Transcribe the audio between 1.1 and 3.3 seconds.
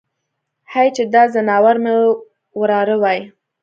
دا ځناور مې وراره وای.